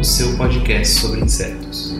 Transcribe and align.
o 0.00 0.04
seu 0.04 0.34
podcast 0.34 0.98
sobre 0.98 1.20
insetos. 1.20 1.94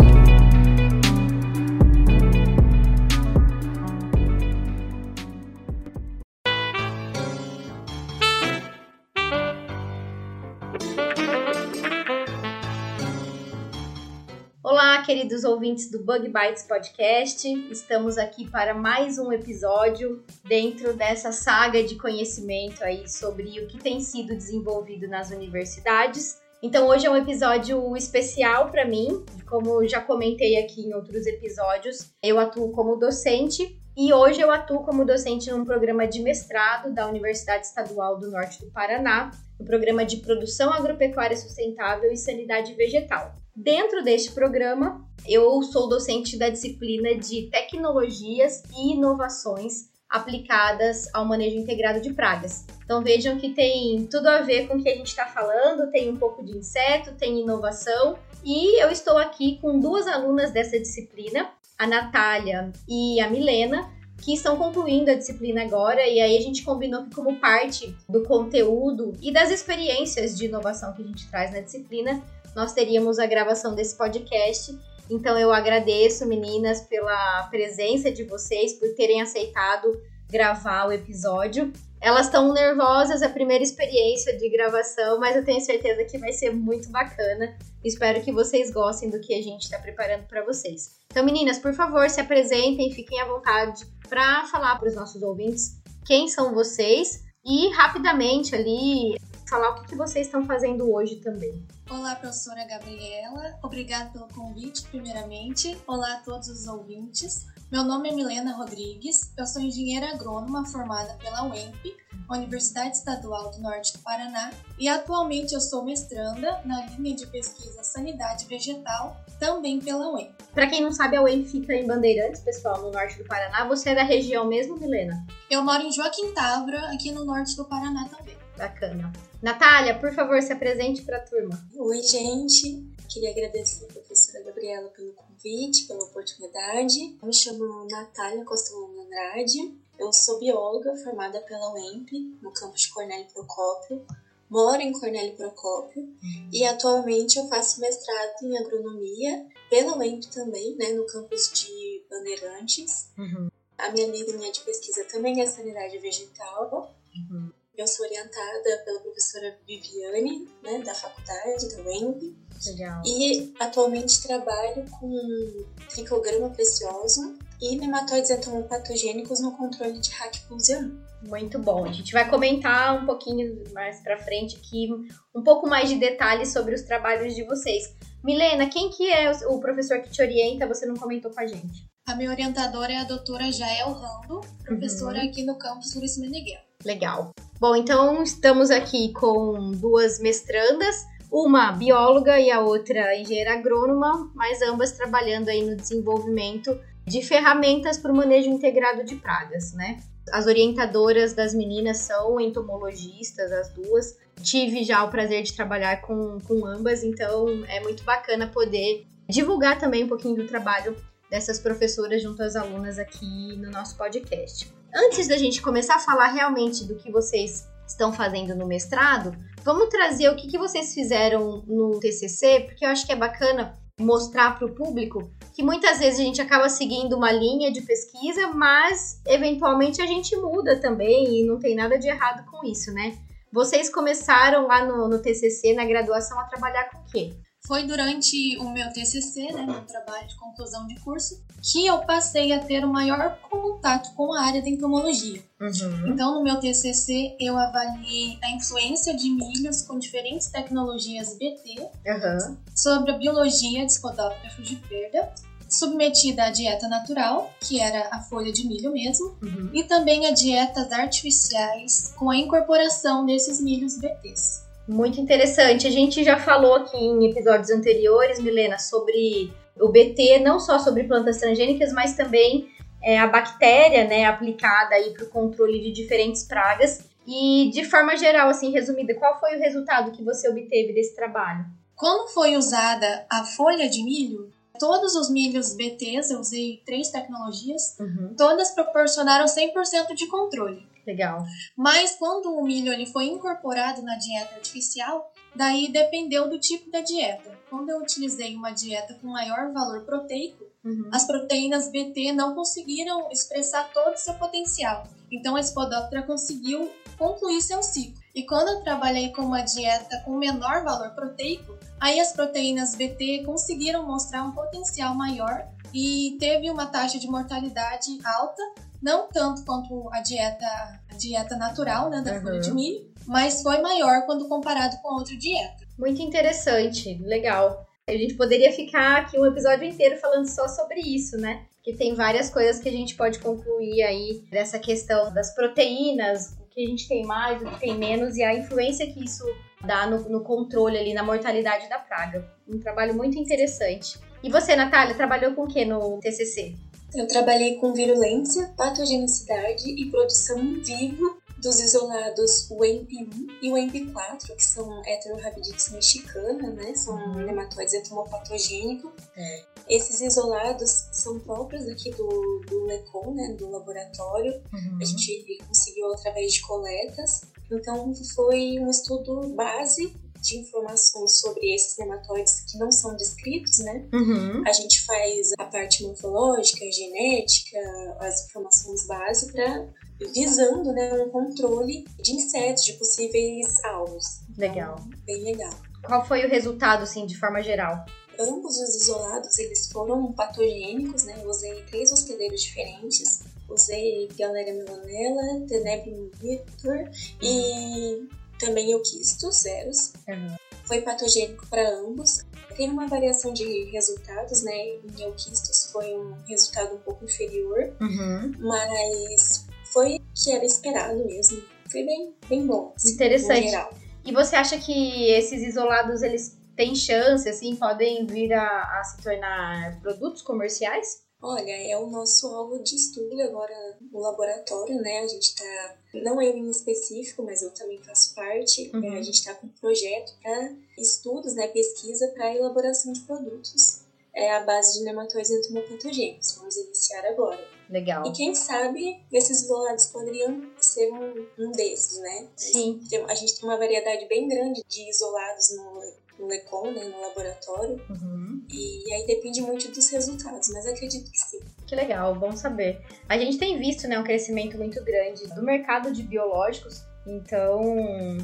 Olá, 14.63 15.03
queridos 15.03 15.45
ouvintes 15.45 15.91
do 15.91 16.03
Bug 16.03 16.27
Bites 16.27 16.63
Podcast. 16.63 17.47
Estamos 17.71 18.17
aqui 18.17 18.49
para 18.49 18.73
mais 18.73 19.19
um 19.19 19.30
episódio 19.30 20.25
dentro 20.49 20.95
dessa 20.95 21.33
saga 21.33 21.83
de 21.83 21.97
conhecimento 21.97 22.83
aí 22.83 23.07
sobre 23.07 23.61
o 23.61 23.67
que 23.67 23.77
tem 23.77 24.01
sido 24.01 24.35
desenvolvido 24.35 25.07
nas 25.07 25.30
universidades. 25.30 26.40
Então, 26.63 26.89
hoje 26.89 27.07
é 27.07 27.11
um 27.11 27.16
episódio 27.16 27.97
especial 27.97 28.71
para 28.71 28.85
mim, 28.85 29.25
como 29.49 29.87
já 29.89 29.99
comentei 29.99 30.59
aqui 30.59 30.83
em 30.83 30.93
outros 30.93 31.27
episódios, 31.27 32.13
eu 32.23 32.39
atuo 32.39 32.71
como 32.71 32.97
docente 32.97 33.80
e 33.97 34.13
hoje 34.13 34.43
eu 34.43 34.51
atuo 34.51 34.85
como 34.85 35.07
docente 35.07 35.51
num 35.51 35.65
programa 35.65 36.07
de 36.07 36.21
mestrado 36.21 36.93
da 36.93 37.07
Universidade 37.07 37.67
Estadual 37.67 38.19
do 38.19 38.30
Norte 38.30 38.61
do 38.63 38.71
Paraná, 38.71 39.30
no 39.59 39.65
programa 39.65 40.05
de 40.05 40.19
Produção 40.19 40.71
Agropecuária 40.71 41.37
Sustentável 41.37 42.13
e 42.13 42.17
Sanidade 42.17 42.74
Vegetal. 42.74 43.35
Dentro 43.57 44.05
deste 44.05 44.33
programa, 44.33 45.02
eu 45.27 45.63
sou 45.63 45.89
docente 45.89 46.39
da 46.39 46.51
disciplina 46.51 47.15
de 47.15 47.49
Tecnologias 47.51 48.63
e 48.77 48.93
Inovações 48.93 49.90
aplicadas 50.11 51.09
ao 51.15 51.25
manejo 51.25 51.57
integrado 51.57 52.01
de 52.01 52.13
pragas. 52.13 52.66
Então 52.85 53.03
vejam 53.03 53.39
que 53.39 53.51
tem 53.51 54.07
tudo 54.07 54.27
a 54.29 54.41
ver 54.41 54.67
com 54.67 54.75
o 54.75 54.83
que 54.83 54.89
a 54.89 54.97
gente 54.97 55.07
está 55.07 55.27
falando, 55.27 55.91
tem 55.91 56.11
um 56.11 56.17
pouco 56.17 56.45
de 56.45 56.59
inseto, 56.59 57.13
tem 57.15 57.41
inovação, 57.41 58.19
e 58.45 58.83
eu 58.83 58.91
estou 58.91 59.17
aqui 59.17 59.59
com 59.61 59.79
duas 59.79 60.07
alunas 60.07 60.51
dessa 60.51 60.79
disciplina, 60.79 61.51
a 61.79 61.87
Natália 61.87 62.73
e 62.89 63.21
a 63.21 63.30
Milena, 63.30 63.89
que 64.21 64.34
estão 64.34 64.56
concluindo 64.56 65.11
a 65.11 65.15
disciplina 65.15 65.62
agora, 65.62 66.06
e 66.06 66.21
aí 66.21 66.37
a 66.37 66.41
gente 66.41 66.62
combinou 66.62 67.05
que, 67.05 67.15
como 67.15 67.41
parte 67.41 67.95
do 68.09 68.22
conteúdo 68.25 69.12
e 69.22 69.33
das 69.33 69.50
experiências 69.50 70.37
de 70.37 70.47
inovação 70.47 70.93
que 70.93 71.03
a 71.03 71.06
gente 71.06 71.31
traz 71.31 71.53
na 71.53 71.61
disciplina, 71.61 72.22
nós 72.55 72.72
teríamos 72.72 73.19
a 73.19 73.27
gravação 73.27 73.75
desse 73.75 73.97
podcast. 73.97 74.77
Então 75.11 75.37
eu 75.37 75.53
agradeço, 75.53 76.25
meninas, 76.25 76.83
pela 76.83 77.43
presença 77.50 78.11
de 78.11 78.22
vocês, 78.25 78.75
por 78.75 78.89
terem 78.94 79.21
aceitado 79.21 80.00
gravar 80.31 80.87
o 80.87 80.93
episódio. 80.93 81.72
Elas 82.00 82.27
estão 82.27 82.53
nervosas, 82.53 83.21
é 83.21 83.27
a 83.27 83.31
primeira 83.31 83.62
experiência 83.62 84.37
de 84.39 84.49
gravação, 84.49 85.19
mas 85.19 85.37
eu 85.37 85.44
tenho 85.44 85.61
certeza 85.61 86.05
que 86.05 86.17
vai 86.17 86.33
ser 86.33 86.50
muito 86.50 86.89
bacana. 86.89 87.59
Espero 87.84 88.22
que 88.22 88.33
vocês 88.33 88.71
gostem 88.71 89.11
do 89.11 89.21
que 89.21 89.34
a 89.34 89.43
gente 89.43 89.62
está 89.62 89.78
preparando 89.78 90.27
para 90.27 90.45
vocês. 90.45 90.93
Então, 91.11 91.25
meninas, 91.25 91.59
por 91.59 91.75
favor, 91.75 92.09
se 92.09 92.21
apresentem, 92.21 92.93
fiquem 92.93 93.21
à 93.21 93.27
vontade 93.27 93.84
para 94.09 94.47
falar 94.47 94.79
para 94.79 94.89
os 94.89 94.95
nossos 94.95 95.23
ouvintes 95.23 95.81
quem 96.07 96.29
são 96.29 96.55
vocês 96.55 97.23
e 97.45 97.69
rapidamente 97.71 98.55
ali 98.55 99.17
falar 99.50 99.71
o 99.71 99.75
que, 99.75 99.88
que 99.88 99.97
vocês 99.97 100.28
estão 100.28 100.47
fazendo 100.47 100.88
hoje 100.94 101.16
também. 101.16 101.66
Olá, 101.91 102.15
professora 102.15 102.65
Gabriela. 102.65 103.59
Obrigada 103.65 104.09
pelo 104.11 104.28
convite, 104.28 104.83
primeiramente. 104.83 105.77
Olá 105.88 106.15
a 106.15 106.19
todos 106.19 106.49
os 106.49 106.69
ouvintes. 106.69 107.47
Meu 107.71 107.83
nome 107.83 108.10
é 108.10 108.15
Milena 108.15 108.56
Rodrigues. 108.56 109.33
Eu 109.37 109.44
sou 109.44 109.60
engenheira 109.60 110.10
agrônoma 110.10 110.65
formada 110.66 111.15
pela 111.15 111.43
UEMP, 111.49 111.97
Universidade 112.31 112.97
Estadual 112.97 113.50
do 113.50 113.60
Norte 113.60 113.93
do 113.93 113.99
Paraná, 114.05 114.53
e 114.78 114.89
atualmente 114.89 115.53
eu 115.53 115.60
sou 115.60 115.84
mestranda 115.84 116.60
na 116.65 116.87
linha 116.87 117.16
de 117.16 117.27
pesquisa 117.27 117.83
Sanidade 117.83 118.47
Vegetal, 118.47 119.16
também 119.41 119.81
pela 119.81 120.12
UEMP. 120.12 120.33
Para 120.55 120.69
quem 120.69 120.81
não 120.81 120.93
sabe, 120.93 121.16
a 121.16 121.22
UEM 121.22 121.44
fica 121.44 121.75
em 121.75 121.89
Bandeirantes, 121.89 122.41
pessoal, 122.41 122.81
no 122.81 122.93
norte 122.93 123.19
do 123.19 123.25
Paraná. 123.25 123.65
Você 123.65 123.91
é 123.91 123.94
da 123.97 124.05
região 124.05 124.47
mesmo, 124.47 124.77
Milena? 124.77 125.27
Eu 125.50 125.65
moro 125.65 125.83
em 125.83 125.91
Joaquim 125.91 126.33
Távora, 126.33 126.93
aqui 126.93 127.10
no 127.10 127.25
norte 127.25 127.56
do 127.56 127.65
Paraná 127.65 128.09
também. 128.09 128.40
Bacana. 128.60 129.10
Natália, 129.41 129.98
por 129.98 130.12
favor, 130.12 130.43
se 130.43 130.53
apresente 130.53 131.00
para 131.00 131.16
a 131.16 131.21
turma. 131.21 131.59
Oi, 131.75 132.03
gente. 132.03 132.87
Queria 133.09 133.31
agradecer 133.31 133.87
a 133.87 133.88
professora 133.88 134.44
Gabriela 134.44 134.91
pelo 134.91 135.15
convite, 135.15 135.87
pela 135.87 136.04
oportunidade. 136.04 137.16
Eu 137.22 137.26
me 137.26 137.32
chamo 137.32 137.87
Natália 137.88 138.44
Costelano 138.44 139.00
Andrade. 139.00 139.75
Eu 139.98 140.12
sou 140.12 140.38
bióloga 140.38 140.94
formada 140.97 141.41
pela 141.41 141.72
UEMP, 141.72 142.12
no 142.43 142.53
campus 142.53 142.82
de 142.82 142.91
Cornélio 142.91 143.26
Procópio. 143.32 144.04
Moro 144.50 144.82
em 144.82 144.92
Cornélio 144.92 145.37
Procópio 145.37 146.12
e 146.53 146.65
atualmente 146.65 147.38
eu 147.38 147.48
faço 147.48 147.81
mestrado 147.81 148.42
em 148.42 148.59
agronomia 148.59 149.47
pela 149.71 149.97
UEMP 149.97 150.27
também, 150.27 150.77
né, 150.77 150.92
no 150.92 151.06
campus 151.06 151.50
de 151.53 152.04
Bandeirantes. 152.10 153.09
Uhum. 153.16 153.48
A 153.78 153.91
minha 153.91 154.06
linha 154.09 154.53
de 154.53 154.60
pesquisa 154.60 155.04
também 155.04 155.41
é 155.41 155.47
sanidade 155.47 155.97
vegetal. 155.98 156.94
Uhum. 157.15 157.53
Eu 157.77 157.87
sou 157.87 158.05
orientada 158.05 158.83
pela 158.85 159.01
professora 159.01 159.59
Viviane, 159.67 160.49
né, 160.63 160.79
da 160.83 160.95
faculdade 160.95 161.75
da 161.75 161.83
UEMP. 161.83 162.37
Legal. 162.67 163.03
E 163.07 163.55
atualmente 163.59 164.23
trabalho 164.23 164.85
com 164.91 165.67
tricograma 165.89 166.51
precioso 166.51 167.39
e 167.61 167.77
nematóides 167.77 168.31
entomopatogênicos 168.31 169.41
no 169.41 169.57
controle 169.57 169.99
de 169.99 170.11
Hackfusion. 170.11 170.91
Muito 171.23 171.59
bom. 171.59 171.85
A 171.85 171.93
gente 171.93 172.13
vai 172.13 172.29
comentar 172.29 173.03
um 173.03 173.07
pouquinho 173.07 173.65
mais 173.73 174.03
para 174.03 174.19
frente 174.19 174.57
aqui, 174.57 174.89
um 175.35 175.43
pouco 175.43 175.67
mais 175.67 175.89
de 175.89 175.97
detalhes 175.97 176.53
sobre 176.53 176.75
os 176.75 176.83
trabalhos 176.83 177.35
de 177.35 177.45
vocês. 177.45 177.95
Milena, 178.23 178.69
quem 178.69 178.91
que 178.91 179.11
é 179.11 179.31
o 179.47 179.59
professor 179.59 180.01
que 180.01 180.11
te 180.11 180.21
orienta? 180.21 180.67
Você 180.67 180.85
não 180.85 180.97
comentou 180.97 181.31
com 181.31 181.41
a 181.41 181.47
gente. 181.47 181.89
A 182.07 182.15
minha 182.15 182.31
orientadora 182.31 182.93
é 182.93 182.97
a 182.97 183.05
doutora 183.05 183.51
Jael 183.53 183.93
Rando, 183.93 184.41
professora 184.65 185.23
aqui 185.23 185.45
no 185.45 185.57
campus 185.57 185.95
Luiz 185.95 186.19
Meneghel. 186.19 186.70
Legal. 186.85 187.33
Bom, 187.59 187.77
então 187.77 188.23
estamos 188.23 188.71
aqui 188.71 189.13
com 189.13 189.73
duas 189.73 190.19
mestrandas, 190.19 191.05
uma 191.31 191.73
bióloga 191.73 192.41
e 192.41 192.51
a 192.51 192.61
outra 192.61 193.15
engenheira 193.17 193.53
agrônoma, 193.53 194.31
mas 194.35 194.63
ambas 194.63 194.93
trabalhando 194.93 195.49
aí 195.49 195.63
no 195.63 195.77
desenvolvimento 195.77 196.79
de 197.07 197.23
ferramentas 197.23 197.99
para 197.99 198.11
o 198.11 198.17
manejo 198.17 198.49
integrado 198.49 199.05
de 199.05 199.17
pragas, 199.17 199.73
né? 199.75 200.01
As 200.33 200.47
orientadoras 200.47 201.35
das 201.35 201.53
meninas 201.53 201.99
são 201.99 202.41
entomologistas, 202.41 203.53
as 203.53 203.69
duas. 203.73 204.17
Tive 204.43 204.85
já 204.85 205.05
o 205.05 205.11
prazer 205.11 205.43
de 205.43 205.53
trabalhar 205.53 206.01
com, 206.01 206.39
com 206.41 206.65
ambas, 206.65 207.03
então 207.03 207.65
é 207.67 207.81
muito 207.81 208.05
bacana 208.05 208.47
poder 208.47 209.07
divulgar 209.29 209.79
também 209.79 210.05
um 210.05 210.09
pouquinho 210.09 210.37
do 210.37 210.47
trabalho 210.47 210.97
dessas 211.31 211.59
professoras 211.59 212.23
junto 212.23 212.43
às 212.43 212.57
alunas 212.57 212.99
aqui 212.99 213.57
no 213.57 213.71
nosso 213.71 213.97
podcast. 213.97 214.80
Antes 214.95 215.28
da 215.28 215.37
gente 215.37 215.62
começar 215.62 215.97
a 215.97 216.01
falar 216.01 216.28
realmente 216.28 216.84
do 216.84 216.97
que 216.97 217.11
vocês 217.11 217.69
estão 217.87 218.13
fazendo 218.13 218.57
no 218.57 218.66
mestrado, 218.66 219.37
vamos 219.63 219.89
trazer 219.89 220.28
o 220.28 220.37
que, 220.37 220.48
que 220.48 220.59
vocês 220.59 220.92
fizeram 220.92 221.63
no 221.66 222.01
TCC, 222.01 222.60
porque 222.60 222.84
eu 222.84 222.89
acho 222.89 223.07
que 223.07 223.13
é 223.13 223.16
bacana 223.16 223.78
mostrar 224.01 224.59
para 224.59 224.66
o 224.66 224.75
público 224.75 225.31
que 225.54 225.63
muitas 225.63 225.98
vezes 225.98 226.19
a 226.19 226.22
gente 226.22 226.41
acaba 226.41 226.69
seguindo 226.69 227.16
uma 227.16 227.31
linha 227.31 227.71
de 227.71 227.83
pesquisa, 227.83 228.48
mas 228.48 229.21
eventualmente 229.27 230.01
a 230.01 230.07
gente 230.07 230.34
muda 230.37 230.81
também 230.81 231.41
e 231.41 231.47
não 231.47 231.59
tem 231.59 231.75
nada 231.75 231.98
de 231.98 232.09
errado 232.09 232.45
com 232.51 232.66
isso, 232.66 232.92
né? 232.92 233.16
Vocês 233.53 233.92
começaram 233.92 234.66
lá 234.66 234.84
no, 234.84 235.09
no 235.09 235.21
TCC, 235.21 235.75
na 235.75 235.84
graduação, 235.84 236.39
a 236.39 236.45
trabalhar 236.45 236.91
com 236.91 236.98
o 236.98 237.04
quê? 237.07 237.33
Foi 237.66 237.84
durante 237.84 238.57
o 238.59 238.71
meu 238.71 238.91
TCC, 238.92 239.53
né, 239.53 239.65
meu 239.66 239.83
trabalho 239.83 240.27
de 240.27 240.34
conclusão 240.36 240.86
de 240.86 240.98
curso, 241.01 241.41
que 241.62 241.86
eu 241.86 241.98
passei 242.01 242.53
a 242.53 242.59
ter 242.65 242.84
o 242.84 242.89
maior 242.89 243.39
contato 243.48 244.12
com 244.15 244.33
a 244.33 244.41
área 244.42 244.62
da 244.62 244.68
entomologia. 244.68 245.42
Uhum. 245.60 246.09
Então, 246.12 246.34
no 246.34 246.42
meu 246.42 246.59
TCC, 246.59 247.36
eu 247.39 247.57
avaliei 247.59 248.39
a 248.42 248.51
influência 248.51 249.15
de 249.15 249.28
milhos 249.30 249.83
com 249.83 249.98
diferentes 249.98 250.48
tecnologias 250.48 251.36
BT 251.39 251.80
Uhum. 252.07 252.57
sobre 252.74 253.12
a 253.12 253.18
biologia 253.18 253.84
de 253.84 253.92
Spodoptera 253.92 254.51
frugiperda, 254.54 255.33
submetida 255.68 256.44
à 256.44 256.50
dieta 256.50 256.88
natural, 256.88 257.52
que 257.60 257.78
era 257.78 258.08
a 258.10 258.20
folha 258.22 258.50
de 258.52 258.66
milho 258.66 258.90
mesmo, 258.90 259.36
Uhum. 259.42 259.70
e 259.72 259.84
também 259.84 260.26
a 260.26 260.32
dietas 260.32 260.90
artificiais 260.90 262.12
com 262.16 262.30
a 262.30 262.36
incorporação 262.36 263.24
desses 263.24 263.60
milhos 263.60 263.96
BTs. 263.98 264.68
Muito 264.88 265.20
interessante. 265.20 265.86
A 265.86 265.90
gente 265.90 266.24
já 266.24 266.38
falou 266.38 266.74
aqui 266.74 266.96
em 266.96 267.30
episódios 267.30 267.70
anteriores, 267.70 268.40
Milena, 268.40 268.78
sobre 268.78 269.52
o 269.78 269.88
BT, 269.88 270.40
não 270.40 270.58
só 270.58 270.78
sobre 270.78 271.04
plantas 271.04 271.38
transgênicas, 271.38 271.92
mas 271.92 272.14
também 272.14 272.68
é, 273.02 273.18
a 273.18 273.26
bactéria, 273.26 274.04
né, 274.04 274.24
aplicada 274.24 274.94
aí 274.94 275.10
para 275.10 275.24
o 275.24 275.28
controle 275.28 275.80
de 275.80 275.92
diferentes 275.92 276.44
pragas. 276.44 277.08
E 277.26 277.70
de 277.72 277.84
forma 277.84 278.16
geral, 278.16 278.48
assim, 278.48 278.72
resumida, 278.72 279.14
qual 279.14 279.38
foi 279.38 279.56
o 279.56 279.60
resultado 279.60 280.10
que 280.10 280.22
você 280.22 280.48
obteve 280.48 280.92
desse 280.92 281.14
trabalho? 281.14 281.64
Quando 281.94 282.28
foi 282.28 282.56
usada 282.56 283.26
a 283.30 283.44
folha 283.44 283.88
de 283.88 284.02
milho, 284.02 284.50
todos 284.78 285.14
os 285.14 285.30
milhos 285.30 285.74
BTs, 285.76 286.32
eu 286.32 286.40
usei 286.40 286.82
três 286.84 287.10
tecnologias, 287.10 287.96
uhum. 288.00 288.34
todas 288.36 288.70
proporcionaram 288.70 289.44
100% 289.44 290.14
de 290.14 290.26
controle. 290.26 290.88
Legal. 291.10 291.44
Mas 291.76 292.14
quando 292.16 292.46
o 292.54 292.62
milho 292.62 292.92
ele 292.92 293.06
foi 293.06 293.26
incorporado 293.26 294.02
na 294.02 294.16
dieta 294.16 294.54
artificial, 294.54 295.32
daí 295.54 295.90
dependeu 295.90 296.48
do 296.48 296.58
tipo 296.58 296.90
da 296.90 297.00
dieta. 297.00 297.58
Quando 297.68 297.90
eu 297.90 297.98
utilizei 297.98 298.54
uma 298.54 298.70
dieta 298.70 299.14
com 299.14 299.26
maior 299.26 299.72
valor 299.72 300.04
proteico, 300.04 300.70
Uhum. 300.82 301.10
as 301.12 301.26
proteínas 301.26 301.90
BT 301.90 302.32
não 302.32 302.54
conseguiram 302.54 303.30
expressar 303.30 303.90
todo 303.92 304.14
o 304.14 304.16
seu 304.16 304.32
potencial. 304.34 305.06
Então 305.30 305.54
a 305.54 305.62
Spodoptera 305.62 306.22
conseguiu 306.22 306.90
concluir 307.18 307.60
seu 307.60 307.82
ciclo. 307.82 308.18
E 308.34 308.46
quando 308.46 308.68
eu 308.68 308.82
trabalhei 308.82 309.30
com 309.30 309.42
uma 309.42 309.60
dieta 309.60 310.22
com 310.24 310.38
menor 310.38 310.82
valor 310.82 311.10
proteico, 311.10 311.76
aí 312.00 312.18
as 312.18 312.32
proteínas 312.32 312.94
BT 312.94 313.42
conseguiram 313.44 314.06
mostrar 314.06 314.42
um 314.42 314.52
potencial 314.52 315.14
maior 315.14 315.68
e 315.92 316.38
teve 316.40 316.70
uma 316.70 316.86
taxa 316.86 317.18
de 317.18 317.26
mortalidade 317.28 318.18
alta, 318.24 318.62
não 319.02 319.29
tanto 319.29 319.64
quanto 319.64 320.08
a 320.12 320.20
dieta, 320.20 320.67
a 321.11 321.17
dieta 321.17 321.56
natural, 321.56 322.11
né, 322.11 322.20
da 322.20 322.35
Uhum. 322.35 322.43
folha 322.43 322.61
de 322.61 322.73
milho, 322.73 323.11
mas 323.26 323.62
foi 323.62 323.81
maior 323.81 324.26
quando 324.26 324.49
comparado 324.49 324.97
com 325.02 325.14
outra 325.14 325.37
dieta. 325.37 325.85
Muito 325.99 326.20
interessante, 326.23 327.14
legal. 327.23 327.87
A 328.08 328.12
gente 328.12 328.35
poderia 328.35 328.73
ficar 328.73 329.19
aqui 329.19 329.38
um 329.38 329.47
episódio 329.47 329.85
inteiro 329.87 330.17
falando 330.19 330.47
só 330.47 330.67
sobre 330.67 331.00
isso, 331.00 331.37
né? 331.37 331.64
Que 331.82 331.93
tem 331.93 332.14
várias 332.14 332.50
coisas 332.50 332.81
que 332.82 332.88
a 332.88 332.93
gente 332.93 333.14
pode 333.14 333.38
concluir 333.38 334.02
aí 334.02 334.43
dessa 334.50 334.79
questão 334.79 335.32
das 335.32 335.55
proteínas, 335.55 336.56
o 336.61 336.67
que 336.69 336.85
a 336.85 336.88
gente 336.88 337.06
tem 337.08 337.25
mais, 337.25 337.62
o 337.62 337.67
que 337.67 337.79
tem 337.81 337.97
menos 337.97 338.37
e 338.37 338.43
a 338.43 338.55
influência 338.55 339.06
que 339.12 339.25
isso 339.25 339.44
dá 339.85 340.06
no, 340.06 340.19
no 340.29 340.43
controle 340.43 340.99
ali, 340.99 341.14
na 341.14 341.23
mortalidade 341.23 341.88
da 341.88 341.99
praga. 341.99 342.44
Um 342.69 342.79
trabalho 342.81 343.14
muito 343.14 343.38
interessante. 343.38 344.19
E 344.43 344.50
você, 344.50 344.75
Natália, 344.75 345.14
trabalhou 345.14 345.52
com 345.55 345.62
o 345.64 345.69
que 345.69 345.85
no 345.85 346.19
TCC? 346.20 346.75
Eu 347.14 347.26
trabalhei 347.26 347.76
com 347.76 347.92
virulência, 347.92 348.72
patogenicidade 348.76 349.90
e 349.90 350.10
produção 350.10 350.58
em 350.60 350.80
vivo 350.80 351.40
dos 351.58 351.78
isolados 351.78 352.70
o 352.70 352.78
EMP1 352.78 353.58
e 353.60 353.70
o 353.70 353.74
EMP4, 353.74 354.54
que 354.56 354.64
são 354.64 355.02
heterorabidites 355.04 355.90
mexicana, 355.90 356.70
né? 356.70 356.94
São 356.94 357.14
Uhum. 357.14 357.34
nematóides 357.44 357.92
entomopatogênicos. 357.94 359.10
É. 359.36 359.64
Esses 359.88 360.20
isolados 360.22 361.08
são 361.12 361.38
próprios 361.40 361.86
aqui 361.86 362.10
do, 362.12 362.60
do 362.66 362.84
LECOM, 362.84 363.34
né? 363.34 363.54
Do 363.58 363.68
laboratório. 363.70 364.62
A 365.00 365.04
gente 365.04 365.58
conseguiu 365.68 366.10
através 366.12 366.54
de 366.54 366.62
coletas. 366.62 367.42
Então, 367.70 368.14
foi 368.34 368.78
um 368.78 368.88
estudo 368.88 369.48
base 369.54 370.14
de 370.40 370.58
informações 370.58 371.40
sobre 371.40 371.75
esses 371.75 371.96
nematóides 371.98 372.60
que 372.60 372.78
não 372.78 372.90
são 372.90 373.16
descritos, 373.16 373.78
né? 373.78 374.08
Uhum. 374.12 374.62
A 374.66 374.72
gente 374.72 375.02
faz 375.02 375.52
a 375.58 375.64
parte 375.64 376.02
morfológica, 376.02 376.90
genética, 376.90 377.78
as 378.20 378.46
informações 378.46 379.06
básicas 379.06 379.88
visando 380.34 380.92
né, 380.92 381.12
um 381.14 381.31
controle 381.31 382.04
de 382.20 382.32
insetos, 382.32 382.84
de 382.84 382.92
possíveis 382.94 383.82
alvos. 383.84 384.40
Legal. 384.56 384.96
Bem 385.25 385.42
legal. 385.42 385.72
Qual 386.04 386.26
foi 386.26 386.44
o 386.44 386.48
resultado, 386.48 387.02
assim, 387.02 387.26
de 387.26 387.38
forma 387.38 387.62
geral? 387.62 388.04
Ambos 388.38 388.76
os 388.78 388.96
isolados, 388.96 389.58
eles 389.58 389.90
foram 389.90 390.32
patogênicos, 390.32 391.25
né? 391.25 391.38
Eu 391.42 391.48
usei 391.48 391.82
três 391.84 392.10
hospedeiros 392.10 392.62
diferentes. 392.62 393.42
Usei 393.69 394.28
Galera 394.37 394.72
melanella, 394.72 395.66
Tenebri 395.69 396.10
monitor 396.42 397.10
e 397.40 398.28
também 398.60 398.90
Euquistos 398.92 399.62
zeros. 399.62 400.12
Uhum. 400.28 400.56
Foi 400.84 401.00
patogênico 401.02 401.66
para 401.68 401.88
ambos. 401.98 402.42
Tem 402.76 402.88
uma 402.90 403.06
variação 403.06 403.52
de 403.52 403.84
resultados, 403.90 404.62
né? 404.62 404.76
Em 404.76 405.22
Euquistos 405.22 405.90
foi 405.92 406.14
um 406.14 406.34
resultado 406.48 406.94
um 406.94 406.98
pouco 406.98 407.24
inferior, 407.24 407.92
Uhum. 408.00 408.52
mas 408.58 409.66
foi 409.92 410.16
o 410.16 410.20
que 410.34 410.52
era 410.52 410.64
esperado 410.64 411.24
mesmo. 411.24 411.62
Foi 411.90 412.04
bem, 412.04 412.34
bem 412.48 412.66
bom. 412.66 412.92
assim, 412.96 413.12
Interessante. 413.12 413.76
E 414.24 414.32
você 414.32 414.54
acha 414.56 414.78
que 414.78 415.30
esses 415.30 415.62
isolados 415.62 416.22
eles 416.22 416.56
têm 416.76 416.94
chance, 416.94 417.48
assim, 417.48 417.74
podem 417.76 418.26
vir 418.26 418.52
a, 418.52 419.00
a 419.00 419.04
se 419.04 419.22
tornar 419.22 420.00
produtos 420.00 420.42
comerciais? 420.42 421.22
Olha, 421.42 421.72
é 421.72 421.96
o 421.96 422.06
nosso 422.06 422.46
alvo 422.48 422.82
de 422.82 422.94
estudo 422.96 423.40
agora 423.40 423.96
no 424.12 424.20
laboratório, 424.20 425.00
né? 425.00 425.20
A 425.20 425.26
gente 425.26 425.54
tá, 425.54 425.96
não 426.14 426.40
eu 426.40 426.54
em 426.54 426.70
específico, 426.70 427.42
mas 427.42 427.62
eu 427.62 427.70
também 427.70 427.98
faço 428.02 428.34
parte. 428.34 428.90
Uhum. 428.92 429.00
né? 429.00 429.19
A 429.19 429.22
gente 429.22 429.42
tá 429.42 429.54
com 429.54 429.66
um 429.66 429.70
projeto 429.81 430.34
para 430.42 430.75
estudos, 430.98 431.54
né? 431.54 431.69
Pesquisa 431.69 432.28
para 432.28 432.54
elaboração 432.54 433.12
de 433.12 433.20
produtos 433.20 434.02
é, 434.34 434.54
à 434.54 434.60
base 434.60 434.98
de 434.98 435.04
nematóides 435.04 435.50
entomopatogênicos. 435.50 436.56
Vamos 436.56 436.76
iniciar 436.76 437.25
agora. 437.25 437.60
Legal. 437.88 438.25
E 438.26 438.32
quem 438.32 438.54
sabe 438.54 439.20
esses 439.32 439.62
isolados 439.62 440.06
poderiam 440.06 440.70
ser 440.81 441.10
um, 441.12 441.46
um 441.58 441.72
desses, 441.72 442.19
né? 442.20 442.48
Sim. 442.56 443.00
A 443.28 443.34
gente 443.34 443.58
tem 443.58 443.69
uma 443.69 443.76
variedade 443.76 444.26
bem 444.26 444.48
grande 444.48 444.82
de 444.87 445.10
isolados 445.10 445.76
no, 445.76 446.02
no 446.38 446.46
LECOM, 446.46 446.92
né? 446.92 447.04
No 447.04 447.20
laboratório. 447.20 448.00
Uhum. 448.08 448.50
E 448.72 449.12
aí 449.12 449.26
depende 449.26 449.61
muito 449.61 449.90
dos 449.90 450.08
resultados, 450.11 450.69
mas 450.72 450.87
acredito 450.87 451.31
que 451.31 451.38
sim. 451.38 451.58
Que 451.87 451.94
legal, 451.96 452.34
bom 452.34 452.52
saber. 452.52 453.00
A 453.28 453.37
gente 453.37 453.58
tem 453.58 453.78
visto 453.78 454.06
né, 454.06 454.19
um 454.19 454.25
crescimento 454.25 454.76
muito 454.78 455.02
grande 455.05 455.46
do 455.55 455.62
mercado 455.62 456.12
de 456.12 456.22
biológicos, 456.22 457.02
então 457.26 457.82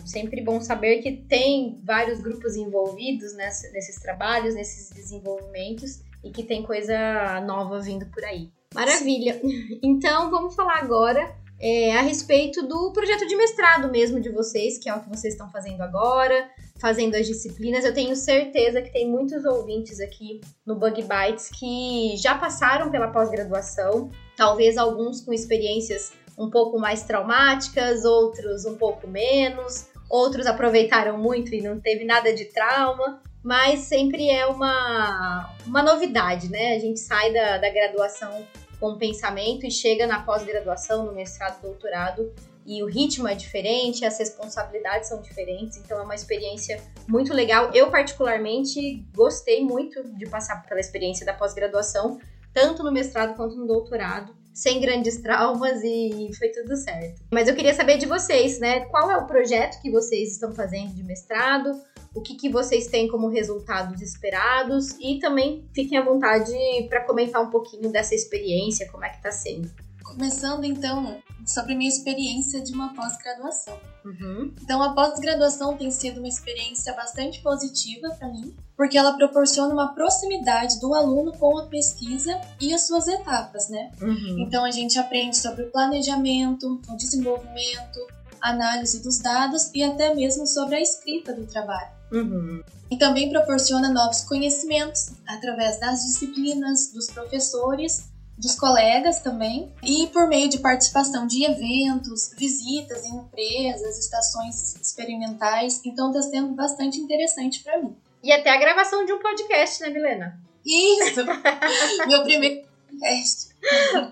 sempre 0.04 0.42
bom 0.42 0.60
saber 0.60 0.98
que 1.00 1.12
tem 1.12 1.80
vários 1.84 2.20
grupos 2.20 2.56
envolvidos 2.56 3.34
nessa- 3.36 3.70
nesses 3.70 3.96
trabalhos, 4.00 4.54
nesses 4.54 4.90
desenvolvimentos 4.90 6.00
e 6.24 6.30
que 6.30 6.42
tem 6.42 6.62
coisa 6.62 7.40
nova 7.42 7.80
vindo 7.80 8.06
por 8.06 8.24
aí. 8.24 8.50
Maravilha! 8.74 9.40
Então 9.82 10.30
vamos 10.30 10.54
falar 10.54 10.78
agora 10.78 11.34
é, 11.58 11.96
a 11.96 12.02
respeito 12.02 12.66
do 12.66 12.92
projeto 12.92 13.26
de 13.26 13.34
mestrado 13.36 13.90
mesmo 13.90 14.20
de 14.20 14.28
vocês, 14.28 14.76
que 14.78 14.88
é 14.90 14.94
o 14.94 15.00
que 15.00 15.08
vocês 15.08 15.32
estão 15.34 15.50
fazendo 15.50 15.80
agora, 15.80 16.50
fazendo 16.78 17.14
as 17.14 17.26
disciplinas. 17.26 17.84
Eu 17.84 17.94
tenho 17.94 18.14
certeza 18.14 18.82
que 18.82 18.92
tem 18.92 19.08
muitos 19.08 19.44
ouvintes 19.44 20.00
aqui 20.00 20.40
no 20.64 20.74
Bug 20.74 21.02
Bites 21.02 21.50
que 21.50 22.16
já 22.16 22.36
passaram 22.36 22.90
pela 22.90 23.08
pós-graduação, 23.08 24.10
talvez 24.36 24.76
alguns 24.76 25.20
com 25.20 25.32
experiências 25.32 26.12
um 26.38 26.50
pouco 26.50 26.78
mais 26.78 27.02
traumáticas, 27.02 28.04
outros 28.04 28.66
um 28.66 28.76
pouco 28.76 29.08
menos, 29.08 29.86
outros 30.10 30.46
aproveitaram 30.46 31.18
muito 31.18 31.54
e 31.54 31.62
não 31.62 31.80
teve 31.80 32.04
nada 32.04 32.32
de 32.34 32.44
trauma, 32.46 33.22
mas 33.42 33.80
sempre 33.80 34.28
é 34.28 34.46
uma, 34.46 35.54
uma 35.66 35.82
novidade, 35.82 36.50
né? 36.50 36.74
A 36.74 36.78
gente 36.78 37.00
sai 37.00 37.32
da, 37.32 37.58
da 37.58 37.70
graduação 37.70 38.46
com 38.78 38.98
pensamento 38.98 39.64
e 39.64 39.70
chega 39.70 40.06
na 40.06 40.20
pós-graduação, 40.20 41.06
no 41.06 41.12
mestrado, 41.12 41.62
doutorado, 41.62 42.32
e 42.66 42.82
o 42.82 42.86
ritmo 42.86 43.28
é 43.28 43.34
diferente, 43.34 44.04
as 44.04 44.18
responsabilidades 44.18 45.08
são 45.08 45.22
diferentes, 45.22 45.78
então 45.78 45.98
é 45.98 46.02
uma 46.02 46.14
experiência 46.14 46.82
muito 47.06 47.32
legal. 47.32 47.70
Eu, 47.72 47.90
particularmente, 47.90 49.06
gostei 49.14 49.64
muito 49.64 50.02
de 50.16 50.26
passar 50.26 50.66
pela 50.66 50.80
experiência 50.80 51.24
da 51.24 51.32
pós-graduação, 51.32 52.18
tanto 52.52 52.82
no 52.82 52.90
mestrado 52.90 53.36
quanto 53.36 53.54
no 53.54 53.66
doutorado, 53.66 54.34
sem 54.52 54.80
grandes 54.80 55.20
traumas 55.20 55.82
e 55.84 56.30
foi 56.38 56.48
tudo 56.48 56.74
certo. 56.76 57.22
Mas 57.30 57.46
eu 57.46 57.54
queria 57.54 57.74
saber 57.74 57.98
de 57.98 58.06
vocês, 58.06 58.58
né? 58.58 58.86
Qual 58.86 59.10
é 59.10 59.16
o 59.18 59.26
projeto 59.26 59.80
que 59.82 59.90
vocês 59.90 60.32
estão 60.32 60.54
fazendo 60.54 60.94
de 60.94 61.04
mestrado? 61.04 61.78
O 62.14 62.22
que, 62.22 62.34
que 62.34 62.48
vocês 62.48 62.86
têm 62.86 63.06
como 63.06 63.28
resultados 63.28 64.00
esperados? 64.00 64.96
E 64.98 65.18
também 65.18 65.68
fiquem 65.74 65.98
à 65.98 66.02
vontade 66.02 66.54
para 66.88 67.04
comentar 67.04 67.42
um 67.42 67.50
pouquinho 67.50 67.92
dessa 67.92 68.14
experiência, 68.14 68.90
como 68.90 69.04
é 69.04 69.10
que 69.10 69.22
tá 69.22 69.30
sendo. 69.30 69.70
Começando 70.06 70.64
então 70.64 71.20
sobre 71.46 71.74
a 71.74 71.76
minha 71.76 71.88
experiência 71.88 72.60
de 72.60 72.72
uma 72.72 72.94
pós-graduação. 72.94 73.78
Uhum. 74.04 74.52
Então, 74.62 74.82
a 74.82 74.92
pós-graduação 74.92 75.76
tem 75.76 75.90
sido 75.90 76.18
uma 76.18 76.28
experiência 76.28 76.92
bastante 76.94 77.40
positiva 77.40 78.08
para 78.18 78.28
mim, 78.28 78.54
porque 78.76 78.98
ela 78.98 79.16
proporciona 79.16 79.72
uma 79.72 79.94
proximidade 79.94 80.80
do 80.80 80.94
aluno 80.94 81.32
com 81.32 81.58
a 81.58 81.66
pesquisa 81.66 82.40
e 82.60 82.72
as 82.72 82.86
suas 82.86 83.06
etapas, 83.08 83.68
né? 83.68 83.90
Uhum. 84.00 84.40
Então, 84.40 84.64
a 84.64 84.70
gente 84.70 84.98
aprende 84.98 85.36
sobre 85.36 85.64
o 85.64 85.70
planejamento, 85.70 86.80
o 86.88 86.96
desenvolvimento, 86.96 88.00
análise 88.40 89.02
dos 89.02 89.18
dados 89.18 89.70
e 89.74 89.82
até 89.82 90.14
mesmo 90.14 90.46
sobre 90.46 90.76
a 90.76 90.80
escrita 90.80 91.32
do 91.32 91.46
trabalho. 91.46 91.90
Uhum. 92.12 92.62
E 92.90 92.96
também 92.96 93.30
proporciona 93.30 93.92
novos 93.92 94.22
conhecimentos 94.22 95.10
através 95.26 95.80
das 95.80 96.02
disciplinas, 96.02 96.92
dos 96.92 97.08
professores 97.08 98.15
dos 98.38 98.54
colegas 98.54 99.20
também, 99.20 99.72
e 99.82 100.06
por 100.08 100.28
meio 100.28 100.48
de 100.48 100.58
participação 100.58 101.26
de 101.26 101.44
eventos, 101.44 102.32
visitas 102.36 103.04
em 103.04 103.16
empresas, 103.16 103.98
estações 103.98 104.76
experimentais. 104.76 105.80
Então 105.84 106.10
está 106.10 106.22
sendo 106.22 106.54
bastante 106.54 106.98
interessante 106.98 107.62
para 107.62 107.78
mim. 107.78 107.96
E 108.22 108.32
até 108.32 108.50
a 108.50 108.58
gravação 108.58 109.04
de 109.04 109.12
um 109.12 109.18
podcast, 109.18 109.82
né, 109.82 109.90
Milena? 109.90 110.38
Isso! 110.64 111.20
Meu 112.06 112.24
primeiro 112.24 112.66
podcast. 112.88 113.54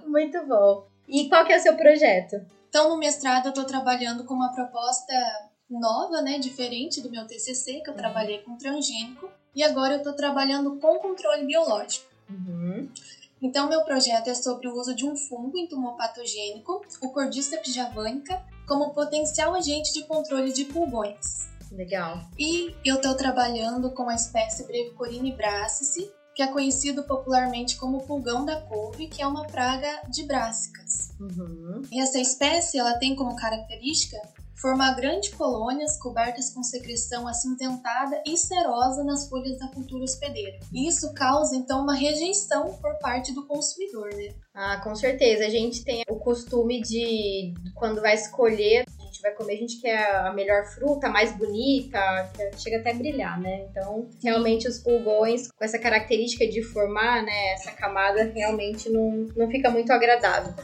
Muito 0.07 0.47
bom. 0.47 0.87
E 1.09 1.29
qual 1.29 1.45
que 1.45 1.53
é 1.53 1.59
o 1.59 1.63
seu 1.63 1.77
projeto? 1.77 2.41
Então, 2.69 2.89
no 2.89 2.99
mestrado, 2.99 3.47
eu 3.47 3.51
estou 3.51 3.65
trabalhando 3.65 4.25
com 4.25 4.35
uma 4.35 4.53
proposta 4.53 5.15
nova, 5.69 6.21
né, 6.23 6.39
diferente 6.39 7.01
do 7.01 7.11
meu 7.11 7.27
TCC, 7.27 7.81
que 7.81 7.91
eu 7.91 7.95
trabalhei 7.95 8.39
com 8.39 8.57
transgênico, 8.57 9.31
e 9.55 9.63
agora 9.63 9.95
eu 9.95 9.99
estou 9.99 10.13
trabalhando 10.13 10.77
com 10.81 10.99
controle 10.99 11.45
biológico. 11.45 12.07
Uhum. 12.29 12.89
Então, 13.45 13.69
meu 13.69 13.83
projeto 13.83 14.29
é 14.29 14.35
sobre 14.35 14.67
o 14.69 14.75
uso 14.75 14.95
de 14.95 15.05
um 15.05 15.15
fungo 15.15 15.59
entomopatogênico, 15.59 16.81
o 17.03 17.11
Cordyceps 17.11 17.75
javanica, 17.75 18.43
como 18.67 18.95
potencial 18.95 19.55
agente 19.55 19.93
de 19.93 20.03
controle 20.07 20.51
de 20.51 20.65
pulgões. 20.65 21.51
Legal. 21.71 22.23
E 22.39 22.75
eu 22.83 22.97
estou 22.97 23.15
trabalhando 23.15 23.91
com 23.91 24.09
a 24.09 24.15
espécie 24.15 24.67
Brevicorine 24.67 25.31
brassici, 25.33 26.11
que 26.35 26.43
é 26.43 26.47
conhecido 26.47 27.03
popularmente 27.03 27.77
como 27.77 28.07
pulgão 28.07 28.47
da 28.47 28.63
couve, 28.63 29.09
que 29.09 29.21
é 29.21 29.27
uma 29.27 29.47
praga 29.47 30.03
de 30.09 30.23
brássicas. 30.23 31.11
Uhum. 31.21 31.83
E 31.93 32.01
essa 32.01 32.19
espécie 32.19 32.79
ela 32.79 32.99
tem 32.99 33.15
como 33.15 33.37
característica 33.37 34.17
formar 34.57 34.95
grandes 34.95 35.35
colônias 35.35 35.99
cobertas 35.99 36.51
com 36.51 36.63
secreção 36.63 37.27
acinzentada 37.27 38.23
e 38.27 38.37
serosa 38.37 39.05
nas 39.05 39.29
folhas 39.29 39.59
da 39.59 39.69
cultura 39.69 40.05
hospedeira. 40.05 40.59
Isso 40.73 41.13
causa 41.15 41.57
então 41.57 41.83
uma 41.83 41.95
rejeição 41.95 42.75
por 42.81 42.99
parte 42.99 43.33
do 43.33 43.47
consumidor, 43.47 44.15
né? 44.15 44.35
Ah, 44.55 44.81
com 44.83 44.95
certeza. 44.95 45.45
A 45.45 45.51
gente 45.51 45.85
tem 45.85 46.05
o 46.09 46.17
costume 46.17 46.81
de, 46.81 47.55
quando 47.75 48.01
vai 48.01 48.15
escolher, 48.15 48.85
a 49.01 49.03
gente 49.03 49.21
vai 49.21 49.33
comer, 49.33 49.55
a 49.55 49.59
gente 49.59 49.81
quer 49.81 50.17
a 50.17 50.33
melhor 50.33 50.65
fruta, 50.67 51.09
a 51.09 51.11
mais 51.11 51.37
bonita, 51.37 51.99
que 52.33 52.63
chega 52.63 52.79
até 52.79 52.93
a 52.93 52.95
brilhar, 52.95 53.41
né? 53.41 53.67
Então, 53.71 54.09
realmente 54.23 54.69
os 54.69 54.79
pulgões, 54.79 55.51
com 55.51 55.65
essa 55.65 55.79
característica 55.79 56.47
de 56.47 56.63
formar, 56.63 57.23
né, 57.23 57.53
essa 57.55 57.73
camada, 57.73 58.25
realmente 58.25 58.89
não, 58.89 59.27
não 59.37 59.51
fica 59.51 59.71
muito 59.71 59.93
agradável. 59.93 60.55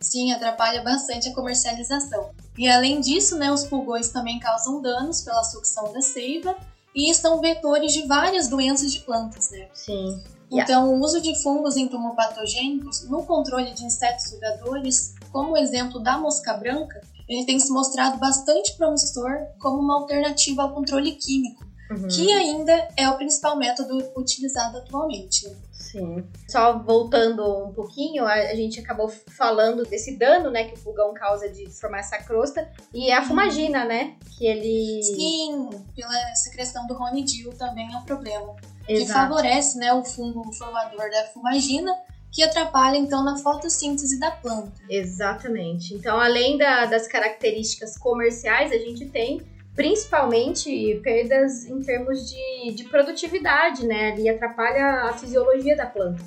Sim, 0.00 0.32
atrapalha 0.32 0.82
bastante 0.82 1.28
a 1.28 1.34
comercialização. 1.34 2.30
E 2.56 2.68
além 2.68 3.00
disso, 3.00 3.36
né, 3.36 3.50
os 3.52 3.64
pulgões 3.64 4.08
também 4.10 4.38
causam 4.38 4.80
danos 4.80 5.20
pela 5.22 5.42
sucção 5.42 5.92
da 5.92 6.00
seiva 6.00 6.56
e 6.94 7.12
são 7.14 7.40
vetores 7.40 7.92
de 7.92 8.06
várias 8.06 8.48
doenças 8.48 8.92
de 8.92 9.00
plantas, 9.00 9.50
né? 9.50 9.68
Sim. 9.74 10.22
Então, 10.50 10.94
o 10.94 11.00
uso 11.00 11.20
de 11.20 11.34
fungos 11.42 11.76
entomopatogênicos 11.76 13.08
no 13.08 13.24
controle 13.24 13.72
de 13.72 13.84
insetos 13.84 14.28
sugadores, 14.28 15.14
como 15.32 15.52
o 15.52 15.56
exemplo 15.56 15.98
da 16.00 16.16
mosca 16.18 16.54
branca, 16.54 17.00
ele 17.28 17.44
tem 17.44 17.58
se 17.58 17.72
mostrado 17.72 18.18
bastante 18.18 18.76
promissor 18.76 19.30
como 19.58 19.80
uma 19.80 20.00
alternativa 20.00 20.62
ao 20.62 20.72
controle 20.72 21.12
químico, 21.12 21.64
Uhum. 21.90 22.08
que 22.08 22.32
ainda 22.32 22.88
é 22.96 23.08
o 23.10 23.16
principal 23.16 23.56
método 23.56 23.98
utilizado 24.16 24.78
atualmente. 24.78 25.48
né? 25.48 25.54
Sim. 25.94 26.24
Só 26.48 26.78
voltando 26.82 27.66
um 27.68 27.72
pouquinho, 27.72 28.26
a, 28.26 28.54
gente 28.56 28.80
acabou 28.80 29.08
falando 29.08 29.84
desse 29.84 30.18
dano, 30.18 30.50
né, 30.50 30.64
que 30.64 30.74
o 30.74 30.82
pulgão 30.82 31.14
causa 31.14 31.48
de 31.48 31.70
formar 31.70 32.00
essa 32.00 32.18
crosta. 32.18 32.68
E 32.92 33.10
é 33.10 33.16
a 33.16 33.22
fumagina, 33.22 33.84
né? 33.84 34.16
Que 34.36 34.44
ele. 34.46 35.02
Sim, 35.04 35.70
pela 35.94 36.34
secreção 36.34 36.84
do 36.88 36.94
ronidil 36.94 37.52
também 37.52 37.92
é 37.92 37.96
um 37.96 38.02
problema. 38.02 38.56
Que 38.84 38.94
Exato. 38.94 39.12
favorece 39.20 39.78
né, 39.78 39.92
o 39.94 40.04
fungo 40.04 40.52
formador 40.52 41.08
da 41.10 41.24
fumagina, 41.32 41.94
que 42.32 42.42
atrapalha 42.42 42.96
então 42.96 43.22
na 43.24 43.36
fotossíntese 43.36 44.18
da 44.18 44.32
planta. 44.32 44.72
Exatamente. 44.90 45.94
Então, 45.94 46.18
além 46.18 46.58
da- 46.58 46.86
das 46.86 47.06
características 47.06 47.96
comerciais, 47.96 48.72
a 48.72 48.76
gente 48.78 49.06
tem 49.06 49.40
principalmente 49.74 51.00
perdas 51.02 51.66
em 51.66 51.80
termos 51.82 52.30
de, 52.30 52.72
de 52.74 52.84
produtividade, 52.84 53.86
né? 53.86 54.12
Ali 54.12 54.28
atrapalha 54.28 55.10
a 55.10 55.12
fisiologia 55.14 55.76
da 55.76 55.86
planta. 55.86 56.22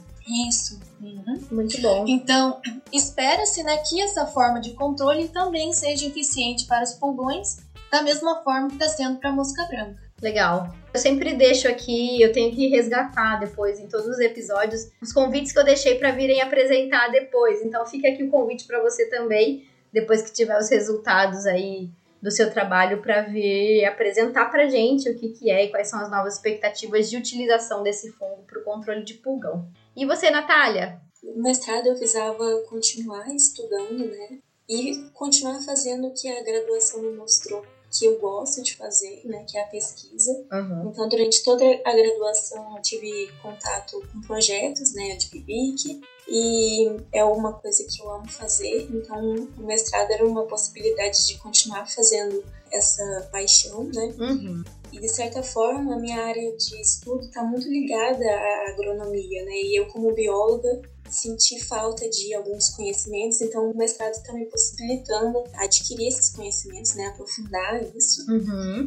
Isso. 0.49 0.79
Muito 1.49 1.81
bom. 1.81 2.05
Então, 2.07 2.59
espera-se 2.91 3.63
né, 3.63 3.77
que 3.77 4.01
essa 4.01 4.25
forma 4.25 4.59
de 4.59 4.73
controle 4.73 5.29
também 5.29 5.71
seja 5.71 6.05
eficiente 6.05 6.65
para 6.65 6.83
os 6.83 6.93
pulgões, 6.93 7.57
da 7.89 8.01
mesma 8.01 8.43
forma 8.43 8.67
que 8.67 8.73
está 8.73 8.89
sendo 8.89 9.17
para 9.17 9.29
a 9.29 9.33
mosca 9.33 9.63
branca. 9.65 10.07
Legal. 10.21 10.75
Eu 10.93 10.99
sempre 10.99 11.35
deixo 11.35 11.67
aqui, 11.67 12.21
eu 12.21 12.33
tenho 12.33 12.53
que 12.53 12.67
resgatar 12.67 13.39
depois 13.39 13.79
em 13.79 13.87
todos 13.87 14.07
os 14.07 14.19
episódios 14.19 14.89
os 15.01 15.13
convites 15.13 15.51
que 15.51 15.59
eu 15.59 15.63
deixei 15.63 15.95
para 15.95 16.11
virem 16.11 16.41
apresentar 16.41 17.09
depois. 17.09 17.63
Então 17.63 17.85
fica 17.85 18.07
aqui 18.07 18.23
o 18.23 18.29
convite 18.29 18.65
para 18.65 18.81
você 18.81 19.05
também, 19.09 19.65
depois 19.93 20.23
que 20.23 20.33
tiver 20.33 20.57
os 20.57 20.69
resultados 20.69 21.45
aí 21.45 21.89
do 22.21 22.31
seu 22.31 22.51
trabalho 22.51 23.01
para 23.01 23.21
vir 23.23 23.85
apresentar 23.85 24.45
pra 24.49 24.67
gente 24.67 25.09
o 25.09 25.17
que 25.17 25.29
que 25.29 25.51
é 25.51 25.65
e 25.65 25.69
quais 25.69 25.89
são 25.89 25.99
as 25.99 26.09
novas 26.09 26.35
expectativas 26.35 27.09
de 27.09 27.17
utilização 27.17 27.83
desse 27.83 28.11
fungo 28.13 28.43
para 28.47 28.59
o 28.59 28.63
controle 28.63 29.03
de 29.03 29.15
pulgão. 29.15 29.69
E 29.95 30.05
você, 30.05 30.29
Natália? 30.29 30.99
No 31.23 31.43
mestrado 31.43 31.87
eu 31.87 31.95
visava 31.95 32.63
continuar 32.69 33.27
estudando, 33.33 34.05
né? 34.05 34.39
E 34.69 35.09
continuar 35.13 35.61
fazendo 35.61 36.07
o 36.07 36.13
que 36.13 36.27
a 36.27 36.43
graduação 36.43 37.01
me 37.01 37.15
mostrou 37.15 37.65
que 37.97 38.05
eu 38.05 38.19
gosto 38.19 38.61
de 38.61 38.75
fazer, 38.75 39.21
né? 39.25 39.45
Que 39.47 39.57
é 39.57 39.63
a 39.63 39.67
pesquisa. 39.67 40.31
Uhum. 40.51 40.89
Então, 40.89 41.07
durante 41.09 41.43
toda 41.43 41.63
a 41.63 41.95
graduação, 41.95 42.75
eu 42.75 42.81
tive 42.81 43.31
contato 43.41 44.01
com 44.11 44.21
projetos, 44.21 44.93
né, 44.93 45.15
de 45.15 45.27
PIBIC, 45.27 46.01
e 46.29 46.89
é 47.13 47.23
uma 47.23 47.53
coisa 47.53 47.85
que 47.85 48.01
eu 48.01 48.11
amo 48.11 48.29
fazer. 48.29 48.87
Então, 48.91 49.47
o 49.57 49.63
mestrado 49.63 50.11
era 50.11 50.25
uma 50.25 50.43
possibilidade 50.43 51.25
de 51.25 51.37
continuar 51.37 51.89
fazendo 51.89 52.43
essa 52.71 53.29
paixão, 53.31 53.83
né? 53.85 54.13
Uhum. 54.19 54.63
E, 54.91 54.99
de 54.99 55.09
certa 55.09 55.43
forma, 55.43 55.95
a 55.95 55.99
minha 55.99 56.21
área 56.21 56.55
de 56.55 56.81
estudo 56.81 57.25
está 57.25 57.43
muito 57.43 57.67
ligada 57.67 58.25
à 58.25 58.69
agronomia, 58.69 59.43
né? 59.43 59.51
E 59.51 59.79
eu, 59.79 59.87
como 59.87 60.13
bióloga, 60.13 60.81
senti 61.09 61.63
falta 61.65 62.09
de 62.09 62.33
alguns 62.33 62.69
conhecimentos, 62.71 63.41
então 63.41 63.69
o 63.69 63.77
mestrado 63.77 64.11
está 64.11 64.33
me 64.33 64.45
possibilitando 64.45 65.43
adquirir 65.55 66.07
esses 66.07 66.35
conhecimentos, 66.35 66.95
né? 66.95 67.07
Aprofundar 67.07 67.83
isso 67.95 68.29
Uhum. 68.29 68.85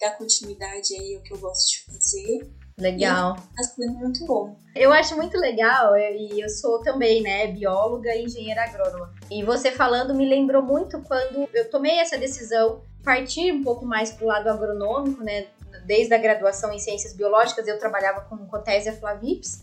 dar 0.00 0.10
continuidade 0.12 0.94
aí 0.94 1.14
ao 1.16 1.22
que 1.22 1.32
eu 1.32 1.38
gosto 1.38 1.70
de 1.70 1.84
fazer. 1.84 2.50
Legal. 2.78 3.36
Tá 3.56 3.62
sendo 3.62 3.94
muito 3.94 4.24
bom. 4.26 4.54
Eu 4.74 4.92
acho 4.92 5.16
muito 5.16 5.38
legal, 5.38 5.96
e 5.96 6.38
eu 6.38 6.48
sou 6.50 6.82
também, 6.82 7.22
né, 7.22 7.46
bióloga 7.46 8.14
e 8.14 8.24
engenheira 8.24 8.64
agrônoma. 8.64 9.14
E 9.30 9.42
você 9.42 9.70
falando 9.72 10.14
me 10.14 10.28
lembrou 10.28 10.62
muito 10.62 11.00
quando 11.02 11.48
eu 11.54 11.70
tomei 11.70 11.98
essa 11.98 12.18
decisão, 12.18 12.82
partir 13.02 13.50
um 13.52 13.64
pouco 13.64 13.86
mais 13.86 14.10
pro 14.10 14.26
lado 14.26 14.50
agronômico, 14.50 15.24
né, 15.24 15.46
desde 15.86 16.12
a 16.12 16.18
graduação 16.18 16.70
em 16.72 16.78
ciências 16.78 17.14
biológicas, 17.14 17.66
eu 17.66 17.78
trabalhava 17.78 18.20
com 18.22 18.36
Cotésia 18.46 18.92
flavips, 18.92 19.62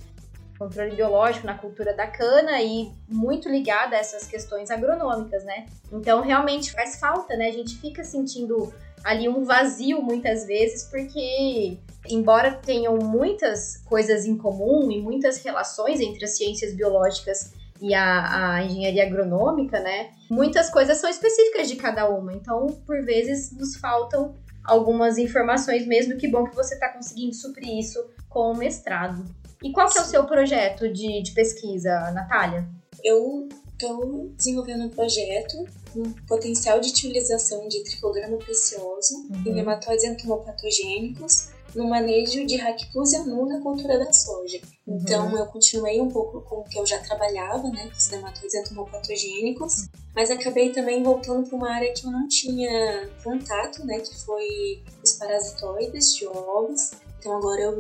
controle 0.64 0.96
biológico 0.96 1.46
na 1.46 1.58
cultura 1.58 1.94
da 1.94 2.08
cana 2.08 2.62
e 2.62 2.92
muito 3.08 3.50
ligada 3.50 3.96
a 3.96 4.00
essas 4.00 4.26
questões 4.26 4.72
agronômicas, 4.72 5.44
né? 5.44 5.66
Então, 5.92 6.22
realmente 6.22 6.72
faz 6.72 7.00
falta, 7.00 7.36
né? 7.36 7.48
A 7.48 7.52
gente 7.52 7.78
fica 7.78 8.04
sentindo 8.04 8.74
ali 9.04 9.28
um 9.28 9.44
vazio 9.44 10.02
muitas 10.02 10.46
vezes, 10.46 10.86
porque 10.86 11.78
embora 12.08 12.54
tenham 12.54 12.98
muitas 12.98 13.78
coisas 13.86 14.26
em 14.26 14.38
comum 14.38 14.90
e 14.92 15.02
muitas 15.02 15.38
relações 15.44 16.00
entre 16.00 16.24
as 16.24 16.38
ciências 16.38 16.74
biológicas 16.74 17.54
e 17.82 17.94
a, 17.94 18.54
a 18.56 18.64
engenharia 18.64 19.06
agronômica, 19.06 19.80
né? 19.80 20.12
Muitas 20.30 20.70
coisas 20.70 20.98
são 20.98 21.10
específicas 21.10 21.68
de 21.68 21.76
cada 21.76 22.10
uma. 22.10 22.34
Então, 22.34 22.68
por 22.86 23.04
vezes, 23.04 23.52
nos 23.52 23.76
faltam 23.76 24.36
algumas 24.64 25.18
informações 25.18 25.86
mesmo. 25.86 26.18
Que 26.18 26.30
bom 26.30 26.46
que 26.46 26.56
você 26.56 26.76
está 26.76 26.88
conseguindo 26.88 27.36
suprir 27.36 27.78
isso 27.78 28.00
com 28.30 28.54
o 28.54 28.58
mestrado. 28.58 29.26
E 29.64 29.72
qual 29.72 29.90
que 29.90 29.98
é 29.98 30.02
o 30.02 30.06
seu 30.06 30.26
projeto 30.26 30.92
de, 30.92 31.24
de 31.24 31.32
pesquisa, 31.32 32.12
Natália? 32.12 32.68
Eu 33.02 33.48
estou 33.72 34.30
desenvolvendo 34.36 34.84
um 34.86 34.90
projeto 34.90 35.66
com 35.94 36.04
potencial 36.28 36.80
de 36.80 36.90
utilização 36.90 37.68
de 37.68 37.84
tricograma 37.84 38.38
precioso 38.38 39.14
em 39.46 39.54
nematóides 39.54 40.04
entomopatogênicos 40.04 41.50
no 41.76 41.90
manejo 41.90 42.46
de 42.46 42.56
Ractusia 42.56 43.24
nu 43.24 43.48
na 43.48 43.60
cultura 43.62 43.98
da 43.98 44.12
soja. 44.12 44.60
Então, 44.88 45.36
eu 45.36 45.46
continuei 45.48 46.00
um 46.00 46.10
pouco 46.10 46.42
com 46.42 46.58
o 46.58 46.64
que 46.64 46.78
eu 46.78 46.86
já 46.86 47.00
trabalhava, 47.00 47.68
né, 47.70 47.88
com 47.88 47.98
os 47.98 48.10
nematóides 48.10 48.54
entomopatogênicos, 48.54 49.90
mas 50.16 50.30
acabei 50.30 50.72
também 50.72 51.02
voltando 51.02 51.48
para 51.48 51.58
uma 51.58 51.72
área 51.74 51.92
que 51.94 52.06
eu 52.06 52.12
não 52.12 52.28
tinha 52.28 53.10
contato, 53.24 53.84
né, 53.86 54.00
que 54.00 54.16
foi 54.24 54.84
os 55.04 55.14
parasitoides 55.14 56.16
de 56.16 56.28
ovos. 56.28 56.92
Então, 57.24 57.38
agora 57.38 57.62
eu, 57.62 57.80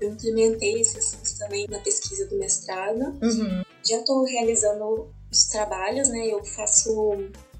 eu 0.00 0.12
implementei 0.12 0.80
esse 0.80 0.98
assunto 0.98 1.38
também 1.38 1.64
na 1.68 1.78
pesquisa 1.78 2.26
do 2.26 2.36
mestrado. 2.36 3.00
Uhum. 3.22 3.62
Já 3.88 3.98
estou 3.98 4.24
realizando 4.24 5.14
os 5.30 5.44
trabalhos, 5.44 6.08
né? 6.08 6.26
Eu 6.26 6.44
faço 6.44 6.90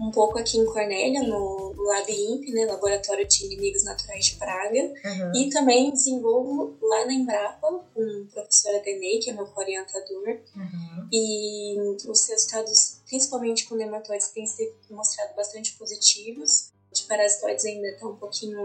um 0.01 0.11
pouco 0.11 0.41
aqui 0.41 0.59
em 0.59 0.67
Cornélia, 0.67 1.23
no 1.23 1.73
LabImp, 1.77 2.49
né? 2.53 2.67
Laboratório 2.67 3.25
de 3.29 3.45
Inimigos 3.45 3.85
Naturais 3.85 4.25
de 4.25 4.35
Praga. 4.35 4.81
Uhum. 4.81 5.33
E 5.37 5.51
também 5.51 5.93
desenvolvo 5.93 6.77
lá 6.83 7.07
na 7.07 7.13
Embrapa 7.13 7.81
com 7.95 8.03
a 8.03 8.33
professora 8.33 8.81
Denei, 8.81 9.21
que 9.21 9.31
é 9.31 9.33
meu 9.33 9.49
orientador. 9.55 10.27
Uhum. 10.57 11.09
E 11.13 11.77
os 12.09 12.29
resultados, 12.29 13.03
principalmente 13.07 13.69
com 13.69 13.77
nematóides, 13.77 14.31
têm 14.31 14.49
se 14.49 14.69
mostrado 14.91 15.37
bastante 15.37 15.75
positivos. 15.79 16.73
De 16.93 17.05
parasitoides 17.05 17.65
ainda 17.67 17.87
está 17.87 18.09
um 18.09 18.17
pouquinho 18.17 18.59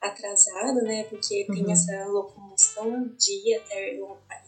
atrasado, 0.00 0.82
né? 0.82 1.04
Porque 1.04 1.46
Uhum. 1.48 1.54
tem 1.54 1.72
essa 1.72 2.04
locomoção 2.06 3.10
de 3.18 3.32
ir 3.50 3.56
até, 3.56 3.96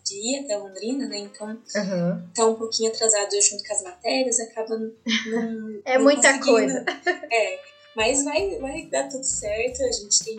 de 0.05 0.15
ir 0.17 0.45
até 0.45 0.57
Londrina, 0.57 1.07
né? 1.09 1.19
Então 1.19 1.49
Uhum. 1.49 2.29
tá 2.35 2.47
um 2.47 2.55
pouquinho 2.55 2.91
atrasado 2.91 3.31
junto 3.43 3.63
com 3.65 3.73
as 3.75 3.83
matérias, 3.83 4.41
acaba 4.41 4.77
não. 4.79 4.93
É 5.85 5.97
não 5.99 6.05
muita 6.05 6.39
coisa. 6.41 6.85
É, 7.31 7.59
mas 7.95 8.25
vai, 8.25 8.57
vai 8.59 8.83
dar 8.87 9.09
tudo 9.09 9.25
certo, 9.25 9.83
a 9.85 9.93
gente 9.93 10.25
tem. 10.25 10.39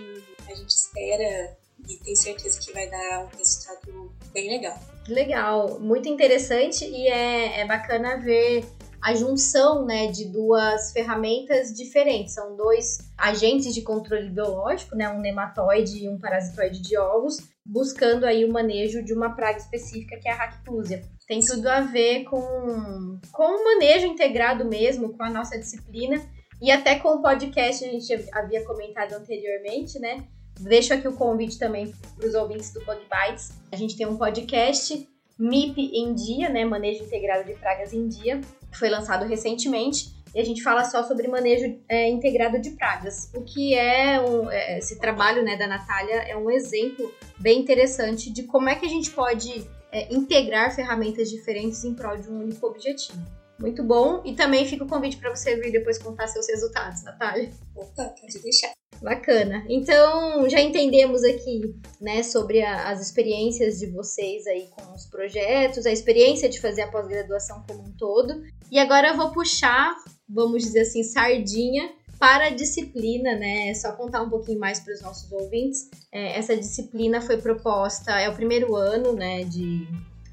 A 0.49 0.53
gente 0.55 0.69
espera 0.71 1.55
e 1.87 1.97
tem 1.97 2.15
certeza 2.15 2.59
que 2.59 2.71
vai 2.73 2.89
dar 2.89 3.25
um 3.25 3.37
resultado 3.37 4.11
bem 4.33 4.49
legal. 4.49 4.77
Legal, 5.07 5.79
muito 5.79 6.07
interessante 6.09 6.85
e 6.85 7.07
é, 7.07 7.59
é 7.61 7.65
bacana 7.65 8.17
ver 8.17 8.63
a 9.03 9.13
junção 9.13 9.85
né, 9.85 10.07
de 10.07 10.23
duas 10.25 10.93
ferramentas 10.93 11.73
diferentes. 11.73 12.33
São 12.33 12.55
dois 12.55 12.99
agentes 13.17 13.73
de 13.73 13.81
controle 13.81 14.29
biológico, 14.29 14.95
né, 14.95 15.09
um 15.09 15.19
nematóide 15.19 16.05
e 16.05 16.09
um 16.09 16.17
parasitoide 16.17 16.81
de 16.81 16.97
ovos, 16.97 17.37
buscando 17.65 18.25
aí 18.25 18.45
o 18.45 18.51
manejo 18.51 19.03
de 19.03 19.13
uma 19.13 19.35
praga 19.35 19.57
específica 19.57 20.17
que 20.17 20.29
é 20.29 20.31
a 20.31 20.35
ractúsia. 20.35 21.01
Tem 21.27 21.41
tudo 21.41 21.67
a 21.67 21.81
ver 21.81 22.23
com, 22.23 23.19
com 23.33 23.43
o 23.43 23.63
manejo 23.65 24.07
integrado 24.07 24.63
mesmo, 24.63 25.17
com 25.17 25.23
a 25.23 25.29
nossa 25.29 25.59
disciplina 25.59 26.25
e 26.61 26.71
até 26.71 26.97
com 26.97 27.09
o 27.09 27.21
podcast 27.21 27.83
a 27.83 27.91
gente 27.91 28.29
havia 28.31 28.63
comentado 28.63 29.13
anteriormente, 29.13 29.99
né? 29.99 30.25
Deixo 30.61 30.93
aqui 30.93 31.07
o 31.09 31.13
convite 31.13 31.59
também 31.59 31.91
para 32.15 32.27
os 32.27 32.35
ouvintes 32.35 32.71
do 32.71 32.79
Bug 32.85 33.01
Bites. 33.01 33.51
A 33.69 33.75
gente 33.75 33.97
tem 33.97 34.05
um 34.05 34.15
podcast 34.15 35.09
MIP 35.37 35.91
em 35.93 36.13
Dia, 36.13 36.49
né? 36.49 36.65
Manejo 36.65 37.03
Integrado 37.03 37.45
de 37.45 37.53
Pragas 37.53 37.93
em 37.93 38.07
Dia, 38.07 38.41
foi 38.71 38.89
lançado 38.89 39.25
recentemente. 39.25 40.13
E 40.33 40.39
a 40.39 40.43
gente 40.43 40.63
fala 40.63 40.83
só 40.83 41.03
sobre 41.03 41.27
manejo 41.27 41.79
é, 41.87 42.09
integrado 42.09 42.59
de 42.59 42.71
pragas. 42.71 43.29
O 43.35 43.41
que 43.41 43.75
é, 43.75 44.19
um, 44.19 44.49
é, 44.49 44.79
esse 44.79 44.99
trabalho 44.99 45.43
né, 45.43 45.55
da 45.55 45.67
Natália 45.67 46.23
é 46.23 46.35
um 46.35 46.49
exemplo 46.49 47.13
bem 47.37 47.59
interessante 47.59 48.31
de 48.31 48.43
como 48.43 48.67
é 48.67 48.75
que 48.75 48.85
a 48.85 48.89
gente 48.89 49.11
pode 49.11 49.67
é, 49.91 50.11
integrar 50.11 50.73
ferramentas 50.73 51.29
diferentes 51.29 51.83
em 51.83 51.93
prol 51.93 52.17
de 52.17 52.29
um 52.29 52.39
único 52.39 52.65
objetivo. 52.65 53.21
Muito 53.59 53.83
bom. 53.83 54.23
E 54.25 54.33
também 54.33 54.65
fica 54.65 54.83
o 54.83 54.87
convite 54.87 55.17
para 55.17 55.29
você 55.29 55.55
vir 55.55 55.71
depois 55.71 55.99
contar 55.99 56.27
seus 56.27 56.47
resultados, 56.47 57.03
Natália. 57.03 57.51
Opa, 57.75 58.05
pode 58.19 58.41
deixar. 58.41 58.73
Bacana. 59.03 59.65
Então, 59.67 60.49
já 60.49 60.61
entendemos 60.61 61.25
aqui, 61.25 61.75
né, 61.99 62.23
sobre 62.23 62.63
a, 62.63 62.89
as 62.89 63.01
experiências 63.01 63.79
de 63.79 63.87
vocês 63.87 64.47
aí 64.47 64.69
com 64.71 64.93
os 64.93 65.05
projetos, 65.05 65.85
a 65.85 65.91
experiência 65.91 66.47
de 66.47 66.61
fazer 66.61 66.83
a 66.83 66.87
pós-graduação 66.87 67.61
como 67.67 67.83
um 67.83 67.91
todo. 67.91 68.41
E 68.71 68.79
agora 68.79 69.09
eu 69.09 69.17
vou 69.17 69.33
puxar, 69.33 69.93
vamos 70.27 70.63
dizer 70.63 70.81
assim, 70.81 71.03
sardinha 71.03 71.91
para 72.17 72.45
a 72.45 72.49
disciplina, 72.49 73.35
né? 73.35 73.67
É 73.67 73.73
só 73.73 73.91
contar 73.91 74.21
um 74.21 74.29
pouquinho 74.29 74.57
mais 74.57 74.79
para 74.79 74.93
os 74.93 75.01
nossos 75.01 75.29
ouvintes. 75.29 75.89
É, 76.09 76.37
essa 76.39 76.55
disciplina 76.55 77.19
foi 77.19 77.35
proposta, 77.35 78.17
é 78.17 78.29
o 78.29 78.33
primeiro 78.33 78.73
ano, 78.73 79.11
né, 79.11 79.43
de, 79.43 79.85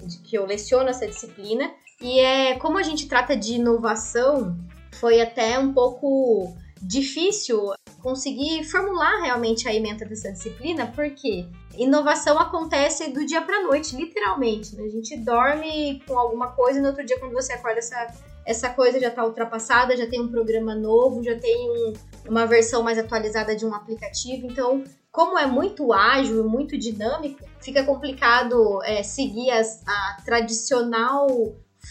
de 0.06 0.18
que 0.18 0.38
eu 0.38 0.46
leciono 0.46 0.88
essa 0.88 1.08
disciplina. 1.08 1.68
E 2.00 2.20
é 2.20 2.56
como 2.56 2.78
a 2.78 2.84
gente 2.84 3.08
trata 3.08 3.36
de 3.36 3.54
inovação, 3.54 4.56
foi 4.92 5.20
até 5.20 5.58
um 5.58 5.74
pouco 5.74 6.54
difícil 6.80 7.72
conseguir 8.00 8.64
formular 8.64 9.22
realmente 9.22 9.68
a 9.68 9.74
ementa 9.74 10.04
dessa 10.04 10.32
disciplina, 10.32 10.86
porque 10.86 11.46
inovação 11.76 12.38
acontece 12.38 13.10
do 13.10 13.24
dia 13.24 13.42
para 13.42 13.62
noite, 13.62 13.94
literalmente. 13.96 14.74
Né? 14.74 14.84
A 14.84 14.88
gente 14.88 15.16
dorme 15.18 16.02
com 16.06 16.18
alguma 16.18 16.52
coisa 16.52 16.78
e 16.78 16.82
no 16.82 16.88
outro 16.88 17.04
dia, 17.04 17.18
quando 17.18 17.32
você 17.32 17.52
acorda, 17.52 17.78
essa, 17.78 18.06
essa 18.46 18.70
coisa 18.70 18.98
já 18.98 19.08
está 19.08 19.24
ultrapassada, 19.24 19.96
já 19.96 20.06
tem 20.06 20.20
um 20.20 20.28
programa 20.28 20.74
novo, 20.74 21.22
já 21.22 21.38
tem 21.38 21.70
um, 21.70 21.92
uma 22.28 22.46
versão 22.46 22.82
mais 22.82 22.98
atualizada 22.98 23.54
de 23.54 23.66
um 23.66 23.74
aplicativo. 23.74 24.46
Então, 24.46 24.82
como 25.12 25.38
é 25.38 25.46
muito 25.46 25.92
ágil, 25.92 26.48
muito 26.48 26.78
dinâmico, 26.78 27.44
fica 27.60 27.84
complicado 27.84 28.82
é, 28.82 29.02
seguir 29.02 29.50
as, 29.50 29.82
a 29.86 30.16
tradicional 30.24 31.26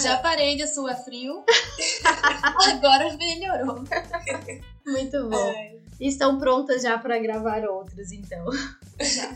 Já 0.00 0.18
parei 0.18 0.56
de 0.56 0.66
suar 0.66 0.96
frio. 1.04 1.44
Agora 2.68 3.16
melhorou. 3.16 3.84
Muito 4.86 5.28
bom. 5.28 5.54
Estão 6.00 6.38
prontas 6.38 6.82
já 6.82 6.98
para 6.98 7.18
gravar 7.18 7.64
outros, 7.64 8.10
então. 8.10 8.44
Já. 9.00 9.32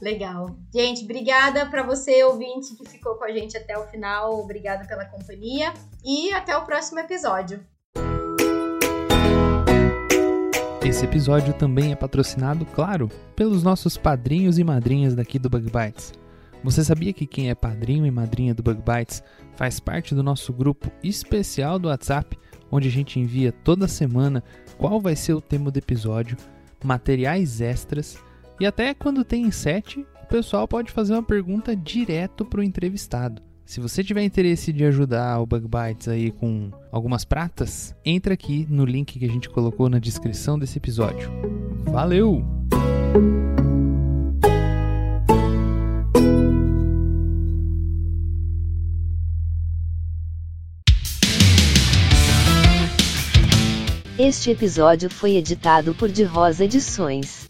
Legal. 0.00 0.56
Gente, 0.74 1.04
obrigada 1.04 1.66
para 1.66 1.82
você, 1.82 2.24
ouvinte, 2.24 2.74
que 2.74 2.88
ficou 2.88 3.16
com 3.16 3.24
a 3.24 3.30
gente 3.30 3.56
até 3.56 3.78
o 3.78 3.86
final. 3.88 4.40
Obrigada 4.40 4.86
pela 4.86 5.04
companhia. 5.04 5.72
E 6.04 6.32
até 6.32 6.56
o 6.56 6.64
próximo 6.64 7.00
episódio. 7.00 7.64
Esse 10.82 11.04
episódio 11.04 11.54
também 11.54 11.92
é 11.92 11.96
patrocinado, 11.96 12.66
claro, 12.66 13.08
pelos 13.36 13.62
nossos 13.62 13.96
padrinhos 13.96 14.58
e 14.58 14.64
madrinhas 14.64 15.14
daqui 15.14 15.38
do 15.38 15.48
Bug 15.48 15.70
Bites. 15.70 16.12
Você 16.62 16.84
sabia 16.84 17.12
que 17.12 17.26
quem 17.26 17.48
é 17.48 17.54
padrinho 17.54 18.04
e 18.04 18.10
madrinha 18.10 18.54
do 18.54 18.62
Bug 18.62 18.82
Bites 18.82 19.22
faz 19.56 19.80
parte 19.80 20.14
do 20.14 20.22
nosso 20.22 20.52
grupo 20.52 20.90
especial 21.02 21.78
do 21.78 21.88
WhatsApp, 21.88 22.38
onde 22.70 22.88
a 22.88 22.90
gente 22.90 23.18
envia 23.18 23.50
toda 23.50 23.88
semana 23.88 24.44
qual 24.76 25.00
vai 25.00 25.16
ser 25.16 25.34
o 25.34 25.40
tema 25.40 25.70
do 25.70 25.78
episódio, 25.78 26.36
materiais 26.84 27.60
extras 27.60 28.18
e 28.60 28.66
até 28.66 28.92
quando 28.92 29.24
tem 29.24 29.50
sete, 29.50 30.06
o 30.22 30.26
pessoal 30.26 30.68
pode 30.68 30.92
fazer 30.92 31.14
uma 31.14 31.22
pergunta 31.22 31.74
direto 31.74 32.44
para 32.44 32.60
o 32.60 32.62
entrevistado. 32.62 33.42
Se 33.64 33.80
você 33.80 34.04
tiver 34.04 34.22
interesse 34.22 34.70
de 34.72 34.84
ajudar 34.84 35.40
o 35.40 35.46
Bug 35.46 35.66
Bites 35.66 36.08
aí 36.08 36.30
com 36.30 36.70
algumas 36.92 37.24
pratas, 37.24 37.94
entra 38.04 38.34
aqui 38.34 38.66
no 38.68 38.84
link 38.84 39.18
que 39.18 39.24
a 39.24 39.28
gente 39.28 39.48
colocou 39.48 39.88
na 39.88 39.98
descrição 39.98 40.58
desse 40.58 40.76
episódio. 40.76 41.30
Valeu! 41.84 42.44
Este 54.22 54.50
episódio 54.50 55.08
foi 55.08 55.36
editado 55.36 55.94
por 55.94 56.10
De 56.10 56.24
Rosa 56.24 56.66
Edições. 56.66 57.48